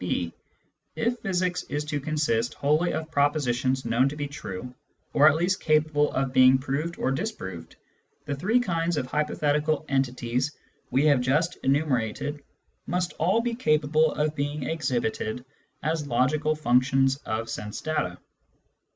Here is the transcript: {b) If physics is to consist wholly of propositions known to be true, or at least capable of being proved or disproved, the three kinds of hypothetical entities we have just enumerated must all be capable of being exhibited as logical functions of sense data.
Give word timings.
{b) 0.01 0.33
If 0.95 1.19
physics 1.19 1.61
is 1.69 1.85
to 1.85 1.99
consist 1.99 2.55
wholly 2.55 2.91
of 2.91 3.11
propositions 3.11 3.85
known 3.85 4.09
to 4.09 4.15
be 4.15 4.25
true, 4.25 4.73
or 5.13 5.27
at 5.29 5.35
least 5.35 5.59
capable 5.59 6.11
of 6.13 6.33
being 6.33 6.57
proved 6.57 6.97
or 6.97 7.11
disproved, 7.11 7.75
the 8.25 8.33
three 8.33 8.59
kinds 8.59 8.97
of 8.97 9.05
hypothetical 9.05 9.85
entities 9.87 10.57
we 10.89 11.05
have 11.05 11.21
just 11.21 11.57
enumerated 11.57 12.43
must 12.87 13.13
all 13.19 13.41
be 13.41 13.53
capable 13.53 14.13
of 14.13 14.33
being 14.35 14.63
exhibited 14.63 15.45
as 15.83 16.07
logical 16.07 16.55
functions 16.55 17.17
of 17.17 17.47
sense 17.47 17.79
data. 17.81 18.17